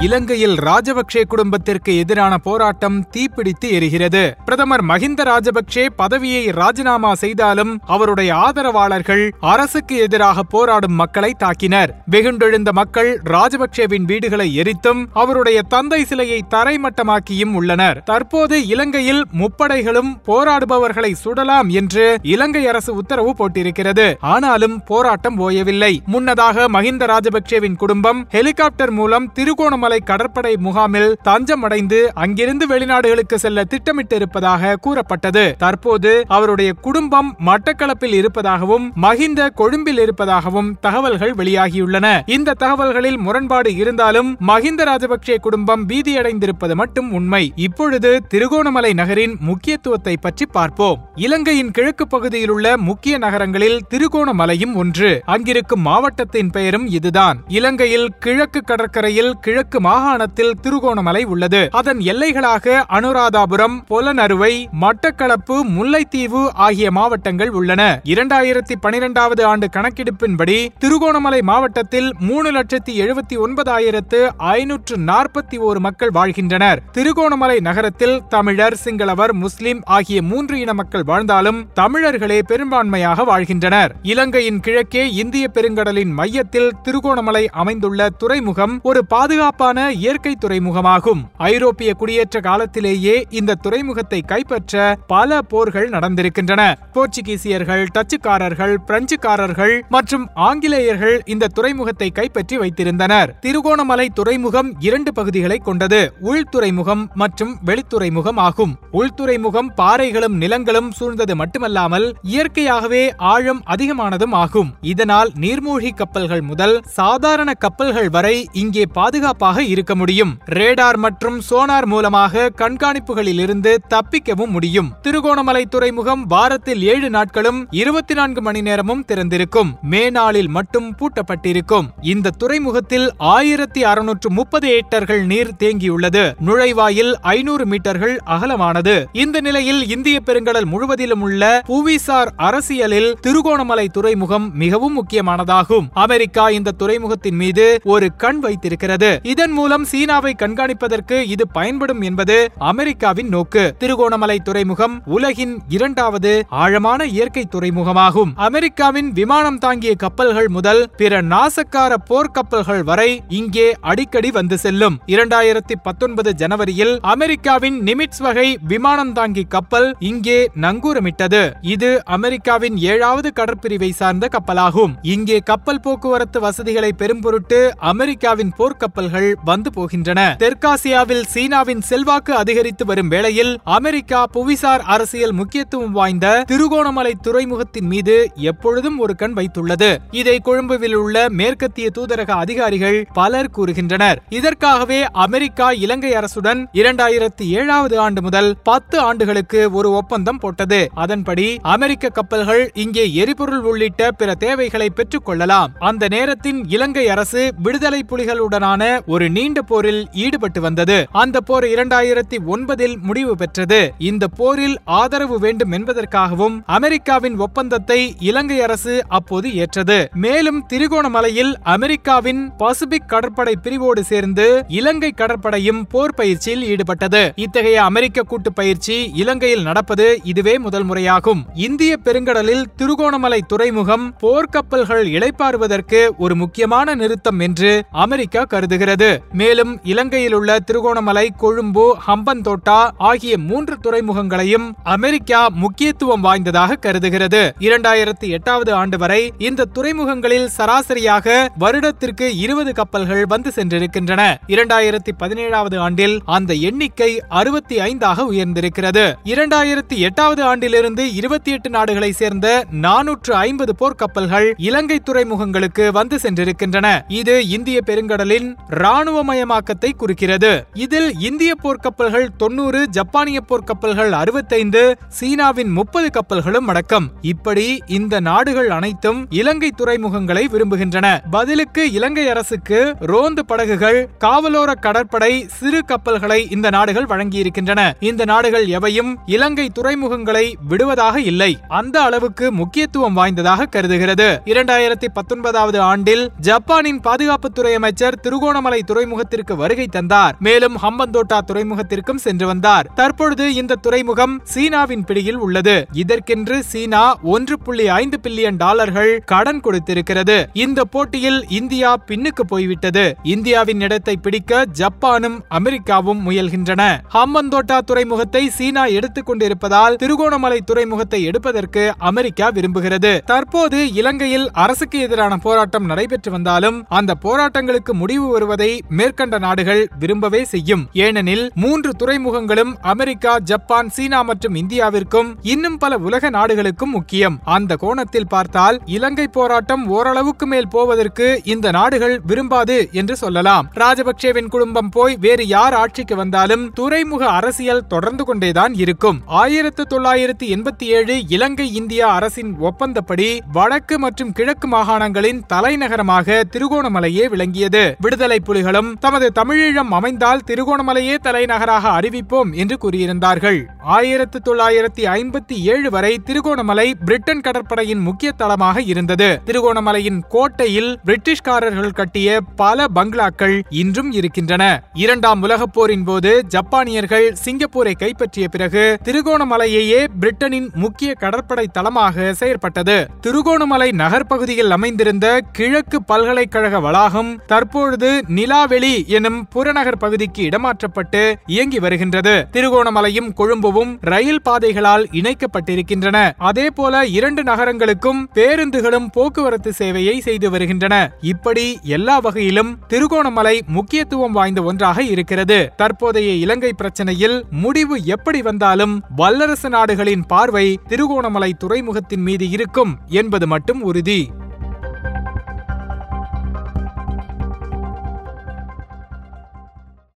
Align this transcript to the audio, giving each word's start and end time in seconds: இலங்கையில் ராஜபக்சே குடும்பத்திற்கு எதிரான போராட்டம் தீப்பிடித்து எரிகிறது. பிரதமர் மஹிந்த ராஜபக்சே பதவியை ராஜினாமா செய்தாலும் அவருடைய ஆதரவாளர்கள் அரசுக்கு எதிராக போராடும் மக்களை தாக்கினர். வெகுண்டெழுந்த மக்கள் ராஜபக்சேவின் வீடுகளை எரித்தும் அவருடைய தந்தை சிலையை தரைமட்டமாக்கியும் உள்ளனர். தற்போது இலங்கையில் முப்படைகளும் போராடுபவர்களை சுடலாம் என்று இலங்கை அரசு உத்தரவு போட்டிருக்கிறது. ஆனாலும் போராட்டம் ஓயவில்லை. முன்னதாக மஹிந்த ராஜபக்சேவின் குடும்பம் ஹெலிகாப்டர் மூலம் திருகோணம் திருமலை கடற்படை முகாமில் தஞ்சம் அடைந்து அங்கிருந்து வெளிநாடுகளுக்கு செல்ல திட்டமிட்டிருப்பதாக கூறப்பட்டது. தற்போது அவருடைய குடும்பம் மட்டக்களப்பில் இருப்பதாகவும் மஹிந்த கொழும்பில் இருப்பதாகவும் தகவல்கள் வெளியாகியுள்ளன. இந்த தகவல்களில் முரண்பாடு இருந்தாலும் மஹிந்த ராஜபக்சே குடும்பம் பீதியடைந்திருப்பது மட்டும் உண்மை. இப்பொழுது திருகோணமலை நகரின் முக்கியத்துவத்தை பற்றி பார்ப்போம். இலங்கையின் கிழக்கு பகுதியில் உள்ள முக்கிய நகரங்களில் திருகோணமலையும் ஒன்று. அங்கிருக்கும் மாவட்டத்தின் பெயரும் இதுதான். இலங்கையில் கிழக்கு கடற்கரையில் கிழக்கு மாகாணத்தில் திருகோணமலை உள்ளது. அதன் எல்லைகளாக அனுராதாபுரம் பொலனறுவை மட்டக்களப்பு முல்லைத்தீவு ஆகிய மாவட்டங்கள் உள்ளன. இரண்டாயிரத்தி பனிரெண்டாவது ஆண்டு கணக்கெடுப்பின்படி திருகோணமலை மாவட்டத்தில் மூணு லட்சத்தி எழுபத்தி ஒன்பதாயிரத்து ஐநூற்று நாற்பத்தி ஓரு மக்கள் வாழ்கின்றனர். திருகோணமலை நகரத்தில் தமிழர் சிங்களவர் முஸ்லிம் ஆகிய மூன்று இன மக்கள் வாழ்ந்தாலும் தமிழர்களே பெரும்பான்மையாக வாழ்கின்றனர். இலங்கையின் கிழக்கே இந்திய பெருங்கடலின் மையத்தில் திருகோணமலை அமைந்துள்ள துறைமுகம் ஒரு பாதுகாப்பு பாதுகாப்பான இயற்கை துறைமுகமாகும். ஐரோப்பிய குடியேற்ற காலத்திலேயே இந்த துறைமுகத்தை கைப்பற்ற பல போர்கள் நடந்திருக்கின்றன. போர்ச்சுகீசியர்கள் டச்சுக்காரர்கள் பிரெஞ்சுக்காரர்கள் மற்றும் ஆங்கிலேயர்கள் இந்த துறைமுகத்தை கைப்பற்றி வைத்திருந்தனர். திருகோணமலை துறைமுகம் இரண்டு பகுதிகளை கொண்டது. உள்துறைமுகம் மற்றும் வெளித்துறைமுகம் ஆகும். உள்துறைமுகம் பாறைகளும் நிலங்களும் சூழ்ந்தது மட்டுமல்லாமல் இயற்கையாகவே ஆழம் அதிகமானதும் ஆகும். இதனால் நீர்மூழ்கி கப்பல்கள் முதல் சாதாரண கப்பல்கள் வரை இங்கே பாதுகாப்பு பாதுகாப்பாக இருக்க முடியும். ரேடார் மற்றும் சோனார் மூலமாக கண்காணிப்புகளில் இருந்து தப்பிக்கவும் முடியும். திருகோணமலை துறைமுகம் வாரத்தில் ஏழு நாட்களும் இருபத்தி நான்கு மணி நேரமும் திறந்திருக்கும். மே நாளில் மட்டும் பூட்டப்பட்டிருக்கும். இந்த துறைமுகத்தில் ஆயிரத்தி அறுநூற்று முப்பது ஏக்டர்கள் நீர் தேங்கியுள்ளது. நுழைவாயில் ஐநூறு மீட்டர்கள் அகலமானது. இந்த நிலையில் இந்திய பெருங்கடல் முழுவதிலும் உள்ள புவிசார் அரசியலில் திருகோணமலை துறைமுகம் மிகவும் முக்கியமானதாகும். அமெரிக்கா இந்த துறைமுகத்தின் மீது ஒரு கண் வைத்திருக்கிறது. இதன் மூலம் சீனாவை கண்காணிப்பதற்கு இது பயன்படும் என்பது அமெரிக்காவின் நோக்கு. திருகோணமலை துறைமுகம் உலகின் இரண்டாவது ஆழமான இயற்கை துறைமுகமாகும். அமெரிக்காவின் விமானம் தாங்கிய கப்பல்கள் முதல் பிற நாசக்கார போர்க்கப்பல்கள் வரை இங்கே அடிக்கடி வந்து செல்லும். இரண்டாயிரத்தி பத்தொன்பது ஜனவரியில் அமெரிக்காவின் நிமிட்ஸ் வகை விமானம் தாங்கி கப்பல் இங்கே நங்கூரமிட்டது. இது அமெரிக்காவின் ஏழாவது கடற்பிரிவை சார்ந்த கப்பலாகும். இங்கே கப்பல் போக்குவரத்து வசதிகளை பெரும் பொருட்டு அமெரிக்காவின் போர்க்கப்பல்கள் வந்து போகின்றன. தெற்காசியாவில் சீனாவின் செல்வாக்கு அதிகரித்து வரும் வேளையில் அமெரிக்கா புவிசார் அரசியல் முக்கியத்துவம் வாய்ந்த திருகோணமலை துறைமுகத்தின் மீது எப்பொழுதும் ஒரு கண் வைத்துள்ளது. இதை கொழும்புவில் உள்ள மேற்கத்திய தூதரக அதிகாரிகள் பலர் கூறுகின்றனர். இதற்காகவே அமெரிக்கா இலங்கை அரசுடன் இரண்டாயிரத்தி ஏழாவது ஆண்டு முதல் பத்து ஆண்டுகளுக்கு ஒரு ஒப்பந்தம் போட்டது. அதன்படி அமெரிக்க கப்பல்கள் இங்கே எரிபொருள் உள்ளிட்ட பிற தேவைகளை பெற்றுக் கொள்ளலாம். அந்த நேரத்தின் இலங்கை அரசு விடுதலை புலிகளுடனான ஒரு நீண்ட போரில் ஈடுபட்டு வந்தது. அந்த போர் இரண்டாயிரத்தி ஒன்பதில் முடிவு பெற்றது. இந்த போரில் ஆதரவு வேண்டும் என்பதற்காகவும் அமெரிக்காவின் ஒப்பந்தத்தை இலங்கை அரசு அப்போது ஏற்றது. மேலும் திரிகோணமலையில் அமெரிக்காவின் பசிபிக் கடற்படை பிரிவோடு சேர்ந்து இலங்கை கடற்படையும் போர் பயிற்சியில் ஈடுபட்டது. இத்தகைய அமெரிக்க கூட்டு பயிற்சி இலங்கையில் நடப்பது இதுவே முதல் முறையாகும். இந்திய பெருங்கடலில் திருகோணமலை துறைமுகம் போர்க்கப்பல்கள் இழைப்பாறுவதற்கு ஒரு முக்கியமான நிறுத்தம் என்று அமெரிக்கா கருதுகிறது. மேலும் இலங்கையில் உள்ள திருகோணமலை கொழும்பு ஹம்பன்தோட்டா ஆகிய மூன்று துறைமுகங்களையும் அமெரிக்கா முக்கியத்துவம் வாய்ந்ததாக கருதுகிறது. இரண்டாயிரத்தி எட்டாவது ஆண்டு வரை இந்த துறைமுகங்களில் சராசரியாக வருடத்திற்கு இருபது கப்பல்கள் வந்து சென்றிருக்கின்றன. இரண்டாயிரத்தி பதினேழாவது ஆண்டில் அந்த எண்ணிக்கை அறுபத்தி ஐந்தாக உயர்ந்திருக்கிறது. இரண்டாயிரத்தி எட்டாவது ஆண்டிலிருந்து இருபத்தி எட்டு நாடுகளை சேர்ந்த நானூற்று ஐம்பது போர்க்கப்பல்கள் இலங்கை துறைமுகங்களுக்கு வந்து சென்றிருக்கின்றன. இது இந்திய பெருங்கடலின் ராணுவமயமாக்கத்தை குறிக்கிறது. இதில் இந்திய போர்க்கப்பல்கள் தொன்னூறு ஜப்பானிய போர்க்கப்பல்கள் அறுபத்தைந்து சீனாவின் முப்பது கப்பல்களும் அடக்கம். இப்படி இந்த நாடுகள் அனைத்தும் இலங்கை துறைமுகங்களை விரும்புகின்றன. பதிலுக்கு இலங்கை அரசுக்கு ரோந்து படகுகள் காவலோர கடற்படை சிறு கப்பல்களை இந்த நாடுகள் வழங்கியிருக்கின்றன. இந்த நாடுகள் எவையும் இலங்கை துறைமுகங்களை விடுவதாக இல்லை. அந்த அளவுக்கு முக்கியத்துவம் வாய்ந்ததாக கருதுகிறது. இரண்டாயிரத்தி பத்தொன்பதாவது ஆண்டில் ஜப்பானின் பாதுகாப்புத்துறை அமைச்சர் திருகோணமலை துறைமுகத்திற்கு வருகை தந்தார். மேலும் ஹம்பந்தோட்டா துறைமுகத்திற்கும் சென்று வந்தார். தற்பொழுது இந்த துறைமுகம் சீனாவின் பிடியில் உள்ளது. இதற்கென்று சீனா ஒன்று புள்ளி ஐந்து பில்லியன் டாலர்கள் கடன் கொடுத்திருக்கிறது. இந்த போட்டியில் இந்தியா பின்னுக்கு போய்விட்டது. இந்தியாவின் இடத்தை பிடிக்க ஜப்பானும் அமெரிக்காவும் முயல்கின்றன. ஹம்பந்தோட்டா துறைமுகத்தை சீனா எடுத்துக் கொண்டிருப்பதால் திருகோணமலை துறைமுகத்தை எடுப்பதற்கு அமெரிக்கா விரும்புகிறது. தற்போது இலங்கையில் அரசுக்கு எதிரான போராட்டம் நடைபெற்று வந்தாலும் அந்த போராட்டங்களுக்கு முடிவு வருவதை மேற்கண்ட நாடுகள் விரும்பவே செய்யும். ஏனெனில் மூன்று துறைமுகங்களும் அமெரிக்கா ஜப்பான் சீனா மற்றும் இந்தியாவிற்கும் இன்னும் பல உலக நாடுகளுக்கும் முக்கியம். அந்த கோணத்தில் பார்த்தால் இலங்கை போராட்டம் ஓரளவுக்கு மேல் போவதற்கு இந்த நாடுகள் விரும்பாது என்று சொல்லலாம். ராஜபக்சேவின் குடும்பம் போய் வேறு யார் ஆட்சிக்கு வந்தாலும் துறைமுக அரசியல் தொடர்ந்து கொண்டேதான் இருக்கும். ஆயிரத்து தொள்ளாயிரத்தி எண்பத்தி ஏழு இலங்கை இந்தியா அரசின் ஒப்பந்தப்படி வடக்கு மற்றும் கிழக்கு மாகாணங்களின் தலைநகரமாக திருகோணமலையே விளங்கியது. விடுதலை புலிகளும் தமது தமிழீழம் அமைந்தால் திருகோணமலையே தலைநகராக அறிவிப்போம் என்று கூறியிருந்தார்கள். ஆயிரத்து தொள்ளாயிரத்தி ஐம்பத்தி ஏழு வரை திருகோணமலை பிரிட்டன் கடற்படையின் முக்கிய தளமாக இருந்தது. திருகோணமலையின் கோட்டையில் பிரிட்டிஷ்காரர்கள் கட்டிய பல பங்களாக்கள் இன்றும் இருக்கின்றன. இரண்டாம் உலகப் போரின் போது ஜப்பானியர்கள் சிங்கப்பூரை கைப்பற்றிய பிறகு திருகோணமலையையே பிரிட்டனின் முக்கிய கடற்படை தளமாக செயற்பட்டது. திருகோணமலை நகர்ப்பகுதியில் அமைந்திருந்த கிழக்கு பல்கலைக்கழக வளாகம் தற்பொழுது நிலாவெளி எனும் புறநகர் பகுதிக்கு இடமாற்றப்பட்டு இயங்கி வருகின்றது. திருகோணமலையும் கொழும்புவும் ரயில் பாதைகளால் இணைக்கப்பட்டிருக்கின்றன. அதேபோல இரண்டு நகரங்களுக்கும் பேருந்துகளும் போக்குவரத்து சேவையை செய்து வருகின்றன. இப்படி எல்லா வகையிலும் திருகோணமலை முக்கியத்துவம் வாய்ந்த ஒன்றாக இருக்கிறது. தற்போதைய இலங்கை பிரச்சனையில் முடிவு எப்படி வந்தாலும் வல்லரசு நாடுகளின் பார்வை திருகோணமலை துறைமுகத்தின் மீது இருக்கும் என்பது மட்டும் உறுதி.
இலங்கையில் 0.00 0.58
ராஜபக்சே 0.58 1.24
குடும்பத்திற்கு 1.28 1.98
எதிரான 1.98 2.38
போராட்டம் 2.38 3.06
தீப்பிடித்து 3.16 3.64
எரிகிறது. 3.64 4.32
பிரதமர் 4.44 4.84
மஹிந்த 4.84 5.22
ராஜபக்சே 5.22 5.86
பதவியை 5.96 6.50
ராஜினாமா 6.50 7.14
செய்தாலும் 7.14 7.80
அவருடைய 7.86 8.34
ஆதரவாளர்கள் 8.34 9.32
அரசுக்கு 9.40 9.96
எதிராக 9.96 10.42
போராடும் 10.42 10.92
மக்களை 10.92 11.34
தாக்கினர். 11.38 11.90
வெகுண்டெழுந்த 12.10 12.72
மக்கள் 12.72 13.20
ராஜபக்சேவின் 13.24 14.02
வீடுகளை 14.02 14.60
எரித்தும் 14.60 15.06
அவருடைய 15.12 15.62
தந்தை 15.62 16.04
சிலையை 16.04 16.44
தரைமட்டமாக்கியும் 16.50 17.52
உள்ளனர். 17.52 18.02
தற்போது 18.02 18.66
இலங்கையில் 18.66 19.24
முப்படைகளும் 19.32 20.20
போராடுபவர்களை 20.26 21.12
சுடலாம் 21.12 21.68
என்று 21.68 22.18
இலங்கை 22.22 22.66
அரசு 22.66 22.94
உத்தரவு 22.94 23.34
போட்டிருக்கிறது. 23.38 24.16
ஆனாலும் 24.20 24.84
போராட்டம் 24.84 25.38
ஓயவில்லை. 25.38 25.98
முன்னதாக 26.06 26.68
மஹிந்த 26.68 27.06
ராஜபக்சேவின் 27.06 27.76
குடும்பம் 27.76 28.26
ஹெலிகாப்டர் 28.30 28.90
மூலம் 28.90 29.32
திருகோணம் 29.32 29.80
திருமலை 29.82 30.04
கடற்படை 30.04 30.50
முகாமில் 30.64 31.12
தஞ்சம் 31.22 31.62
அடைந்து 31.62 32.10
அங்கிருந்து 32.14 32.64
வெளிநாடுகளுக்கு 32.66 33.36
செல்ல 33.44 33.62
திட்டமிட்டிருப்பதாக 33.70 34.74
கூறப்பட்டது. 34.74 35.54
தற்போது 35.58 36.24
அவருடைய 36.28 36.72
குடும்பம் 36.72 37.30
மட்டக்களப்பில் 37.46 38.14
இருப்பதாகவும் 38.14 38.92
மஹிந்த 39.02 39.48
கொழும்பில் 39.54 39.98
இருப்பதாகவும் 39.98 40.68
தகவல்கள் 40.80 41.32
வெளியாகியுள்ளன. 41.38 42.06
இந்த 42.26 42.54
தகவல்களில் 42.54 43.18
முரண்பாடு 43.18 43.72
இருந்தாலும் 43.76 44.30
மஹிந்த 44.48 44.86
ராஜபக்சே 44.90 45.38
குடும்பம் 45.40 45.88
பீதியடைந்திருப்பது 45.88 46.76
மட்டும் 46.82 47.12
உண்மை. 47.12 47.52
இப்பொழுது 47.56 48.12
திருகோணமலை 48.28 48.92
நகரின் 48.92 49.34
முக்கியத்துவத்தை 49.40 50.16
பற்றி 50.20 50.46
பார்ப்போம். 50.46 51.02
இலங்கையின் 51.16 51.70
கிழக்கு 51.70 52.06
பகுதியில் 52.06 52.50
உள்ள 52.50 52.76
முக்கிய 52.76 53.18
நகரங்களில் 53.18 53.78
திருகோணமலையும் 53.90 54.76
ஒன்று. 54.84 55.12
அங்கிருக்கும் 55.26 55.84
மாவட்டத்தின் 55.90 56.54
பெயரும் 56.58 56.88
இதுதான். 57.00 57.40
இலங்கையில் 57.48 58.08
கிழக்கு 58.20 58.62
கடற்கரையில் 58.62 59.30
கிழக்கு 59.40 59.61
மாகாணத்தில் 59.78 60.54
திருகோணமலை 60.62 61.24
உள்ளது. 61.24 61.68
அதன் 61.70 61.98
எல்லைகளாக 61.98 62.84
அனுராதாபுரம் 62.88 63.76
பொலனறுவை 63.90 64.66
மட்டக்களப்பு 64.80 65.60
முல்லைத்தீவு 65.78 66.48
ஆகிய 66.52 66.90
மாவட்டங்கள் 66.90 67.50
உள்ளன. 67.50 68.00
இரண்டாயிரத்தி 68.04 68.74
பனிரெண்டாவது 68.80 69.44
ஆண்டு 69.44 69.68
கணக்கெடுப்பின்படி 69.72 70.68
திருகோணமலை 70.78 71.42
மாவட்டத்தில் 71.42 72.12
மூணு 72.18 72.52
லட்சத்தி 72.52 72.90
எழுபத்தி 72.90 73.36
ஒன்பதாயிரத்து 73.36 74.30
ஐநூற்று 74.36 74.96
நாற்பத்தி 74.96 75.58
ஓரு 75.58 75.78
மக்கள் 75.78 76.10
வாழ்கின்றனர். 76.10 76.82
திருகோணமலை 76.92 77.60
நகரத்தில் 77.60 78.22
தமிழர் 78.28 78.76
சிங்களவர் 78.84 79.32
முஸ்லிம் 79.32 79.80
ஆகிய 79.84 80.22
மூன்று 80.22 80.60
இன 80.60 80.74
மக்கள் 80.74 81.02
வாழ்ந்தாலும் 81.02 81.66
தமிழர்களே 81.74 82.40
பெரும்பான்மையாக 82.48 83.24
வாழ்கின்றனர். 83.24 83.94
இலங்கையின் 84.02 84.60
கிழக்கே 84.60 85.12
இந்திய 85.12 85.48
பெருங்கடலின் 85.54 86.12
மையத்தில் 86.12 86.72
திருகோணமலை 86.82 87.48
அமைந்துள்ள 87.48 88.10
துறைமுகம் 88.10 88.80
ஒரு 88.82 89.06
பாதுகாப்பு 89.06 89.50
பாதுகாப்பான 89.52 89.92
இயற்கை 90.02 90.32
துறைமுகமாகும். 90.42 91.20
ஐரோப்பிய 91.52 91.90
குடியேற்ற 92.00 92.36
காலத்திலேயே 92.46 93.14
இந்த 93.38 93.56
துறைமுகத்தை 93.64 94.20
கைப்பற்ற 94.32 94.74
பல 95.12 95.40
போர்கள் 95.52 95.88
நடந்திருக்கின்றன. 95.94 96.62
போர்ச்சுகீசியர்கள் 96.94 97.84
டச்சுக்காரர்கள் 97.96 98.74
பிரெஞ்சுக்காரர்கள் 98.88 99.74
மற்றும் 99.94 100.24
ஆங்கிலேயர்கள் 100.48 101.16
இந்த 101.34 101.50
துறைமுகத்தை 101.56 102.08
கைப்பற்றி 102.18 102.56
வைத்திருந்தனர். 102.62 103.32
திருகோணமலை 103.44 104.06
துறைமுகம் 104.18 104.70
இரண்டு 104.88 105.12
பகுதிகளை 105.18 105.58
கொண்டது. 105.68 106.00
உள்துறைமுகம் 106.30 107.04
மற்றும் 107.22 107.52
வெளித்துறைமுகம் 107.70 108.40
ஆகும். 108.46 108.74
உள்துறைமுகம் 109.00 109.70
பாறைகளும் 109.80 110.38
நிலங்களும் 110.44 110.90
சூழ்ந்தது 111.00 111.36
மட்டுமல்லாமல் 111.42 112.08
இயற்கையாகவே 112.34 113.04
ஆழம் 113.34 113.62
அதிகமானதும் 113.76 114.36
ஆகும். 114.42 114.72
இதனால் 114.94 115.32
நீர்மூழ்கி 115.44 115.92
கப்பல்கள் 116.02 116.46
முதல் 116.52 116.76
சாதாரண 116.98 117.50
கப்பல்கள் 117.66 118.10
வரை 118.18 118.36
இங்கே 118.64 118.86
பாதுகாப்பு 118.98 119.40
பாதுகாப்பாக 119.42 119.70
இருக்க 119.74 119.94
முடியும். 119.94 120.38
ரேடார் 120.50 120.96
மற்றும் 120.96 121.40
சோனார் 121.50 121.84
மூலமாக 121.84 122.50
கண்காணிப்புகளில் 122.56 123.38
இருந்து 123.38 123.80
தப்பிக்கவும் 123.88 124.50
முடியும். 124.50 124.88
திருகோணமலை 125.02 125.64
துறைமுகம் 125.64 126.26
வாரத்தில் 126.26 126.82
ஏழு 126.82 127.10
நாட்களும் 127.10 127.66
இருபத்தி 127.70 128.14
நான்கு 128.14 128.42
மணி 128.42 128.60
நேரமும் 128.60 129.04
திறந்திருக்கும். 129.08 129.70
மே 129.82 130.10
நாளில் 130.10 130.48
மட்டும் 130.48 130.94
பூட்டப்பட்டிருக்கும். 130.96 131.88
இந்த 132.00 132.30
துறைமுகத்தில் 132.30 133.12
ஆயிரத்தி 133.16 133.84
அறுநூற்று 133.84 134.30
முப்பது 134.30 134.68
ஏக்டர்கள் 134.68 135.24
நீர் 135.24 135.50
தேங்கியுள்ளது. 135.58 136.32
நுழைவாயில் 136.46 137.12
ஐநூறு 137.20 137.66
மீட்டர்கள் 137.66 138.18
அகலமானது. 138.26 139.04
இந்த 139.12 139.40
நிலையில் 139.40 139.88
இந்திய 139.88 140.20
பெருங்கடல் 140.26 140.64
முழுவதிலும் 140.64 141.20
உள்ள 141.20 141.62
புவிசார் 141.68 142.30
அரசியலில் 142.36 143.16
திருகோணமலை 143.20 143.88
துறைமுகம் 143.88 144.50
மிகவும் 144.54 144.96
முக்கியமானதாகும். 145.02 145.88
அமெரிக்கா 145.92 146.50
இந்த 146.50 146.70
துறைமுகத்தின் 146.70 147.36
மீது 147.36 147.80
ஒரு 147.84 148.08
கண் 148.16 148.38
வைத்திருக்கிறது. 148.38 149.20
இதன் 149.32 149.52
மூலம் 149.56 149.84
சீனாவை 149.90 150.30
கண்காணிப்பதற்கு 150.42 151.16
இது 151.34 151.44
பயன்படும் 151.56 152.00
என்பது 152.08 152.36
அமெரிக்காவின் 152.70 153.28
நோக்கு. 153.28 153.62
திருகோணமலை 153.80 154.36
துறைமுகம் 154.38 154.94
உலகின் 155.16 155.54
இரண்டாவது 155.76 156.32
ஆழமான 156.62 157.00
இயற்கை 157.14 157.44
துறைமுகமாகும். 157.54 158.32
அமெரிக்காவின் 158.46 159.08
விமானம் 159.18 159.58
தாங்கிய 159.64 159.92
கப்பல்கள் 160.04 160.48
முதல் 160.56 160.82
பிற 161.00 161.20
நாசக்கார 161.32 161.92
போர்க்கப்பல்கள் 162.10 162.82
வரை 162.90 163.10
இங்கே 163.40 163.68
அடிக்கடி 163.92 164.30
வந்து 164.38 164.58
செல்லும். 164.64 164.96
இரண்டாயிரத்தி 165.14 165.76
பத்தொன்பது 165.86 166.32
ஜனவரியில் 166.42 166.94
அமெரிக்காவின் 167.14 167.78
நிமிட்ஸ் 167.88 168.22
வகை 168.26 168.48
விமானம் 168.72 169.14
தாங்கி 169.20 169.46
கப்பல் 169.56 169.88
இங்கே 170.10 170.38
நங்கூரமிட்டது. 170.66 171.42
இது 171.74 171.92
அமெரிக்காவின் 172.18 172.76
ஏழாவது 172.92 173.32
கடற்பிரிவை 173.40 173.90
சார்ந்த 174.02 174.28
கப்பலாகும். 174.36 174.94
இங்கே 175.14 175.40
கப்பல் 175.52 175.82
போக்குவரத்து 175.86 176.40
வசதிகளை 176.48 176.92
பெரும் 177.02 177.24
பொருட்டு 177.26 177.60
அமெரிக்காவின் 177.92 178.54
போர்க்கப்பல்கள் 178.58 179.20
வந்து 179.44 179.70
போகின்றன. 179.76 180.20
தெற்காசியாவில் 180.38 181.24
சீனாவின் 181.34 181.80
செல்வாக்கு 181.80 182.34
அதிகரித்து 182.34 182.84
வரும் 182.84 183.08
வேளையில் 183.08 183.58
அமெரிக்கா 183.64 184.26
புவிசார் 184.34 184.84
அரசியல் 184.94 185.32
முக்கியத்துவம் 185.32 185.92
வாய்ந்த 185.92 186.44
திருகோணமலை 186.46 187.14
துறைமுகத்தின் 187.22 187.86
மீது 187.86 188.30
எப்பொழுதும் 188.34 188.98
ஒரு 188.98 189.14
கண் 189.14 189.34
வைத்துள்ளது. 189.36 189.96
இதை 190.10 190.38
கொழும்புவில் 190.38 190.94
உள்ள 190.94 191.28
மேற்கத்திய 191.28 191.90
தூதரக 191.98 192.30
அதிகாரிகள் 192.30 193.06
பலர் 193.12 193.50
கூறுகின்றனர். 193.56 194.16
இதற்காகவே 194.28 195.04
அமெரிக்கா 195.12 195.70
இலங்கை 195.70 196.12
அரசுடன் 196.12 196.66
இரண்டாயிரத்தி 196.72 197.30
ஏழாவது 197.38 197.98
ஆண்டு 197.98 198.22
முதல் 198.22 198.56
பத்து 198.62 198.98
ஆண்டுகளுக்கு 198.98 199.72
ஒரு 199.72 199.90
ஒப்பந்தம் 199.92 200.38
போட்டது. 200.38 200.90
அதன்படி 200.94 201.58
அமெரிக்க 201.62 202.08
கப்பல்கள் 202.08 202.70
இங்கே 202.74 203.14
எரிபொருள் 203.14 203.60
உள்ளிட்ட 203.60 204.10
பிற 204.10 204.34
தேவைகளை 204.34 204.90
பெற்றுக் 204.90 205.24
கொள்ளலாம். 205.24 205.72
அந்த 205.78 206.08
நேரத்தின் 206.08 206.68
இலங்கை 206.68 207.08
அரசு 207.08 207.52
விடுதலை 207.62 208.04
புலிகளுடனான 208.08 209.04
ஒரு 209.12 209.26
நீண்ட 209.30 209.60
போரில் 209.62 210.02
ஈடுபட்டு 210.24 210.60
வந்தது. 210.60 210.96
அந்த 211.12 211.40
போர் 211.40 211.64
இரண்டாயிரத்தி 211.64 212.38
ஒன்பதில் 212.54 212.96
முடிவு 213.00 213.34
பெற்றது. 213.34 213.80
இந்த 214.10 214.24
போரில் 214.38 214.76
ஆதரவு 214.84 215.36
வேண்டும் 215.38 215.72
என்பதற்காகவும் 215.72 216.56
அமெரிக்காவின் 216.66 217.36
ஒப்பந்தத்தை 217.38 217.98
இலங்கை 218.30 218.58
அரசு 218.60 218.94
அப்போது 219.08 219.48
ஏற்றது. 219.54 219.98
மேலும் 220.24 220.60
திரிகோணமலையில் 220.72 221.52
அமெரிக்காவின் 221.74 222.42
பசிபிக் 222.56 223.08
கடற்படை 223.12 223.54
பிரிவோடு 223.62 224.02
சேர்ந்து 224.10 224.46
இலங்கை 224.80 225.10
கடற்படையும் 225.12 225.80
போர் 225.86 226.14
பயிற்சியில் 226.14 226.64
ஈடுபட்டது. 226.72 227.22
இத்தகைய 227.36 227.78
அமெரிக்க 227.82 228.22
கூட்டு 228.22 228.52
பயிற்சி 228.52 228.96
இலங்கையில் 229.14 229.66
நடப்பது 229.68 230.06
இதுவே 230.32 230.54
முதல் 230.58 230.86
முறையாகும். 230.86 231.42
இந்திய 231.54 231.92
பெருங்கடலில் 232.04 232.64
திருகோணமலை 232.76 233.40
துறைமுகம் 233.46 234.06
போர்க்கப்பல்கள் 234.22 235.04
இழைப்பாறுவதற்கு 235.16 236.00
ஒரு 236.18 236.34
முக்கியமான 236.34 236.94
நிறுத்தம் 236.94 237.40
என்று 237.48 237.70
அமெரிக்கா 238.06 238.44
கருதுகிறது. 238.44 239.01
மேலும் 239.32 239.72
இலங்கையில் 239.84 240.32
உள்ள 240.32 240.58
திருகோணமலை 240.58 241.26
கொழும்பு 241.36 241.84
ஹம்பன்தோட்டா 242.06 242.78
ஆகிய 243.10 243.38
மூன்று 243.38 243.76
துறைமுகங்களையும் 243.82 244.66
அமெரிக்கா 244.82 245.40
முக்கியத்துவம் 245.48 246.20
வாய்ந்ததாக 246.20 246.74
கருதுகிறது. 246.74 247.42
இரண்டாயிரத்தி 247.60 248.28
எட்டாவது 248.28 248.72
ஆண்டு 248.72 248.98
வரை 248.98 249.32
இந்த 249.38 249.68
துறைமுகங்களில் 249.74 250.48
சராசரியாக 250.56 251.48
வருடத்திற்கு 251.58 252.36
இருபது 252.36 252.72
கப்பல்கள் 252.72 253.24
வந்து 253.26 253.52
சென்றிருக்கின்றன. 253.56 254.20
இரண்டாயிரத்தி 254.46 255.12
பதினேழாவது 255.18 255.76
ஆண்டில் 255.76 256.16
அந்த 256.24 256.54
எண்ணிக்கை 256.54 257.10
அறுபத்தி 257.28 257.76
ஐந்தாக 257.78 258.26
உயர்ந்திருக்கிறது. 258.32 259.04
இரண்டாயிரத்தி 259.24 259.96
எட்டாவது 259.96 260.42
ஆண்டிலிருந்து 260.42 261.14
இருபத்தி 261.14 261.50
எட்டு 261.52 261.70
நாடுகளை 261.70 262.12
சேர்ந்த 262.12 262.64
நானூற்று 262.82 263.32
ஐம்பது 263.46 263.74
போர்க்கப்பல்கள் 263.80 264.48
இலங்கை 264.56 265.00
துறைமுகங்களுக்கு 265.10 265.92
வந்து 265.92 266.18
சென்றிருக்கின்றன. 266.22 266.86
இது 267.08 267.48
இந்திய 267.48 267.80
பெருங்கடலின் 267.86 268.48
ராணுவமயமாக்கத்தை 268.92 269.90
குறிக்கிறது. 269.96 270.66
இதில் 270.74 271.18
இந்திய 271.18 271.54
போர்க்கப்பல்கள் 271.62 272.26
தொன்னூறு 272.36 272.88
ஜப்பானிய 272.88 273.40
போர்க்கப்பல்கள் 273.48 274.10
அறுபத்தைந்து 274.10 274.96
சீனாவின் 275.08 275.70
முப்பது 275.70 276.08
கப்பல்களும் 276.08 276.68
அடக்கம். 276.72 277.10
இப்படி 277.20 277.82
இந்த 277.86 278.20
நாடுகள் 278.20 278.70
அனைத்தும் 278.70 279.26
இலங்கை 279.30 279.70
துறைமுகங்களை 279.76 280.44
விரும்புகின்றன. 280.52 281.18
பதிலுக்கு 281.30 281.90
இலங்கை 281.90 282.28
அரசுக்கு 282.28 282.94
ரோந்து 283.00 283.44
படகுகள் 283.44 284.08
காவலோர 284.24 284.74
கடற்படை 284.74 285.46
சிறு 285.48 285.84
கப்பல்களை 285.84 286.50
இந்த 286.50 286.70
நாடுகள் 286.70 287.04
வழங்கியிருக்கின்றன. 287.04 287.92
இந்த 288.00 288.24
நாடுகள் 288.24 288.66
எவையும் 288.66 289.18
இலங்கை 289.26 289.70
துறைமுகங்களை 289.80 290.54
விடுவதாக 290.68 291.20
இல்லை. 291.20 291.58
அந்த 291.68 292.00
அளவுக்கு 292.00 292.52
முக்கியத்துவம் 292.52 293.14
வாய்ந்ததாக 293.14 293.64
கருதுகிறது. 293.64 294.40
இரண்டாயிரத்தி 294.44 295.08
பத்தொன்பதாவது 295.14 295.80
ஆண்டில் 295.80 296.30
ஜப்பானின் 296.40 297.00
பாதுகாப்புத்துறை 297.00 297.74
அமைச்சர் 297.74 298.20
திருகோணமலை 298.20 298.81
துறைமுகத்திற்கு 298.86 299.56
வருகை 299.56 299.86
தந்தார். 299.86 300.36
மேலும் 300.38 300.76
ஹம்பந்தோட்டா 300.76 301.38
துறைமுகத்திற்கும் 301.52 302.22
சென்று 302.26 302.46
வந்தார். 302.46 302.90
தற்பொழுது 302.94 303.54
இந்த 303.54 303.74
துறைமுகம் 303.74 304.40
சீனாவின் 304.54 305.04
பிடியில் 305.04 305.38
உள்ளது. 305.38 305.86
இதற்கென்று 305.92 306.62
சீனா 306.62 307.02
ஒன்று 307.22 307.58
புள்ளி 307.58 307.88
ஐந்து 307.88 308.18
பில்லியன் 308.22 308.56
டாலர்கள் 308.56 309.22
கடன் 309.26 309.60
கொடுத்திருக்கிறது. 309.60 310.36
இந்த 310.52 310.80
போட்டியில் 310.84 311.40
இந்தியா 311.48 311.90
பின்னுக்கு 312.06 312.44
போய்விட்டது. 312.46 313.04
இந்தியாவின் 313.22 313.80
இடத்தை 313.80 314.16
பிடிக்க 314.16 314.64
ஜப்பானும் 314.78 315.38
அமெரிக்காவும் 315.48 316.22
முயல்கின்றன. 316.30 316.82
ஹம்பந்தோட்டா 317.08 317.78
துறைமுகத்தை 317.80 318.44
சீனா 318.48 318.84
எடுத்துக் 318.98 319.26
கொண்டிருப்பதால் 319.26 319.96
திருகோணமலை 319.96 320.60
துறைமுகத்தை 320.60 321.22
எடுப்பதற்கு 321.24 321.84
அமெரிக்கா 321.98 322.48
விரும்புகிறது. 322.50 323.12
தற்போது 323.24 323.78
இலங்கையில் 323.92 324.46
அரசுக்கு 324.64 324.98
எதிரான 324.98 325.36
போராட்டம் 325.36 325.84
நடைபெற்று 325.84 326.30
வந்தாலும் 326.30 326.78
அந்த 326.88 327.14
போராட்டங்களுக்கு 327.22 327.92
முடிவு 327.92 328.26
வருவதை 328.28 328.61
மேற்கண்ட 328.88 329.38
நாடுகள் 329.38 329.82
விரும்பவே 329.98 330.44
செய்யும். 330.44 330.84
ஏனெனில் 330.92 331.44
மூன்று 331.54 331.90
துறைமுகங்களும் 331.98 332.72
அமெரிக்கா 332.92 333.38
ஜப்பான் 333.38 333.88
சீனா 333.88 334.22
மற்றும் 334.22 334.54
இந்தியாவிற்கும் 334.54 335.30
இன்னும் 335.42 335.78
பல 335.78 335.98
உலக 335.98 336.30
நாடுகளுக்கும் 336.30 336.90
முக்கியம். 336.90 337.38
அந்த 337.44 337.76
கோணத்தில் 337.76 338.28
பார்த்தால் 338.28 338.80
இலங்கை 338.86 339.26
போராட்டம் 339.28 339.84
ஓரளவுக்கு 339.88 340.46
மேல் 340.46 340.68
போவதற்கு 340.68 341.40
இந்த 341.44 341.70
நாடுகள் 341.70 342.20
விரும்பாது 342.26 342.88
என்று 342.92 343.16
சொல்லலாம். 343.16 343.68
ராஜபக்சேவின் 343.74 344.48
குடும்பம் 344.48 344.88
போய் 344.88 345.16
வேறு 345.16 345.46
யார் 345.46 345.74
ஆட்சிக்கு 345.74 346.16
வந்தாலும் 346.16 346.72
துறைமுக 346.74 347.26
அரசியல் 347.28 347.86
தொடர்ந்து 347.86 348.24
கொண்டேதான் 348.24 348.74
இருக்கும். 348.74 349.20
ஆயிரத்து 349.26 349.84
தொள்ளாயிரத்தி 349.90 350.46
எண்பத்தி 350.54 350.86
ஏழு 350.98 351.14
இலங்கை 351.28 351.74
இந்தியா 351.74 352.08
அரசின் 352.08 352.52
ஒப்பந்தப்படி 352.60 353.40
வடக்கு 353.52 353.98
மற்றும் 353.98 354.32
கிழக்கு 354.32 354.68
மாகாணங்களின் 354.68 355.40
தலைநகரமாக 355.46 356.44
திருகோணமலையே 356.52 357.24
விளங்கியது. 357.28 357.96
விடுதலை 357.98 358.38
புலிகளும் 358.52 358.92
தமது 359.00 359.32
தமிழீழம் 359.34 359.90
அமைந்தால் 359.90 360.40
திருகோணமலையே 360.46 361.14
தலைநகராக 361.14 361.88
அறிவிப்போம் 361.88 362.52
என்று 362.52 362.78
கூறியிருந்தார்கள். 362.82 363.60
ஆயிரத்து 363.82 364.38
தொள்ளாயிரத்தி 364.44 365.04
ஐம்பத்தி 365.04 365.52
ஏழு 365.52 365.90
வரை 365.90 366.18
திருகோணமலை 366.24 366.94
பிரிட்டன் 367.04 367.40
கடற்படையின் 367.40 367.98
முக்கிய 367.98 368.32
தளமாக 368.32 368.82
இருந்தது. 368.82 369.40
திருகோணமலையின் 369.46 370.20
கோட்டையில் 370.28 370.98
பிரிட்டிஷ்காரர்கள் 371.06 371.92
கட்டிய 371.92 372.40
பல 372.56 372.84
பங்களாக்கள் 372.94 373.62
இன்றும் 373.68 374.12
இருக்கின்றன. 374.12 374.82
இரண்டாம் 374.92 375.42
உலகப் 375.42 375.72
போரின் 375.72 376.04
போது 376.04 376.44
ஜப்பானியர்கள் 376.48 377.36
சிங்கப்பூரை 377.44 377.92
கைப்பற்றிய 377.96 378.48
பிறகு 378.48 378.98
திருகோணமலையையே 379.04 380.06
பிரிட்டனின் 380.20 380.68
முக்கிய 380.74 381.14
கடற்படை 381.14 381.66
தளமாக 381.66 382.34
செயற்பட்டது. 382.40 383.06
திருகோணமலை 383.20 383.90
நகர்ப்பகுதியில் 383.90 384.70
அமைந்திருந்த 384.70 385.40
கிழக்கு 385.52 386.02
பல்கலைக்கழக 386.02 386.80
வளாகம் 386.80 387.44
தற்பொழுது 387.46 388.22
நிலாவெளி 388.42 388.92
எனும் 389.06 389.48
புறநகர் 389.48 389.96
பகுதிக்கு 389.96 390.48
இடமாற்றப்பட்டு 390.48 391.34
இயங்கி 391.46 391.78
வருகின்றது. 391.78 392.46
திருகோணமலையும் 392.52 393.28
கொழும்புவும் 393.36 393.92
ரயில் 394.00 394.42
பாதைகளால் 394.44 395.04
இணைக்கப்பட்டிருக்கின்றன. 395.12 396.16
அதேபோல 396.38 397.04
இரண்டு 397.06 397.42
நகரங்களுக்கும் 397.42 398.20
பேருந்துகளும் 398.34 399.06
போக்குவரத்து 399.12 399.72
சேவையை 399.78 400.18
செய்து 400.18 400.50
வருகின்றன. 400.50 400.94
இப்படி 401.20 401.78
எல்லா 401.82 402.18
வகையிலும் 402.18 402.78
திருகோணமலை 402.88 403.62
முக்கியத்துவம் 403.66 404.32
வாய்ந்த 404.32 404.62
ஒன்றாக 404.62 405.02
இருக்கிறது. 405.02 405.70
தற்போதைய 405.76 406.32
இலங்கை 406.32 406.72
பிரச்சனையில் 406.82 407.38
முடிவு 407.50 408.04
எப்படி 408.04 408.42
வந்தாலும் 408.42 409.02
வல்லரசு 409.16 409.68
நாடுகளின் 409.68 410.26
பார்வை 410.26 410.78
திருகோணமலை 410.88 411.52
துறைமுகத்தின் 411.58 412.22
மீது 412.22 412.48
இருக்கும் 412.48 412.94
என்பது 413.08 413.46
மட்டும் 413.46 413.82
உறுதி. 413.82 414.20